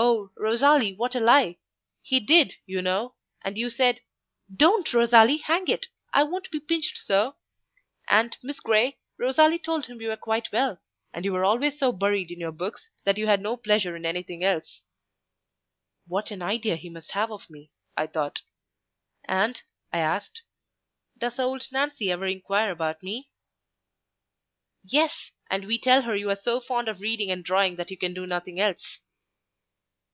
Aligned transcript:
"Oh, 0.00 0.30
Rosalie, 0.36 0.92
what 0.92 1.16
a 1.16 1.20
lie! 1.20 1.58
He 2.02 2.20
did, 2.20 2.54
you 2.66 2.80
know; 2.80 3.16
and 3.42 3.58
you 3.58 3.68
said—Don't, 3.68 4.94
Rosalie—hang 4.94 5.66
it!—I 5.66 6.22
won't 6.22 6.52
be 6.52 6.60
pinched 6.60 6.98
so! 6.98 7.34
And, 8.08 8.36
Miss 8.40 8.60
Grey, 8.60 8.98
Rosalie 9.18 9.58
told 9.58 9.86
him 9.86 10.00
you 10.00 10.06
were 10.10 10.16
quite 10.16 10.52
well, 10.52 10.78
but 11.12 11.24
you 11.24 11.32
were 11.32 11.44
always 11.44 11.80
so 11.80 11.90
buried 11.90 12.30
in 12.30 12.38
your 12.38 12.52
books 12.52 12.90
that 13.02 13.16
you 13.18 13.26
had 13.26 13.40
no 13.42 13.56
pleasure 13.56 13.96
in 13.96 14.06
anything 14.06 14.44
else." 14.44 14.84
"What 16.06 16.30
an 16.30 16.42
idea 16.42 16.76
he 16.76 16.90
must 16.90 17.10
have 17.12 17.32
of 17.32 17.50
me!" 17.50 17.72
I 17.96 18.06
thought. 18.06 18.42
"And," 19.24 19.60
I 19.92 19.98
asked, 19.98 20.42
"does 21.18 21.40
old 21.40 21.66
Nancy 21.72 22.12
ever 22.12 22.26
inquire 22.26 22.70
about 22.70 23.02
me?" 23.02 23.30
"Yes; 24.84 25.32
and 25.50 25.64
we 25.64 25.76
tell 25.76 26.02
her 26.02 26.14
you 26.14 26.30
are 26.30 26.36
so 26.36 26.60
fond 26.60 26.86
of 26.86 27.00
reading 27.00 27.32
and 27.32 27.42
drawing 27.44 27.74
that 27.74 27.90
you 27.90 27.96
can 27.96 28.14
do 28.14 28.26
nothing 28.28 28.60
else." 28.60 29.00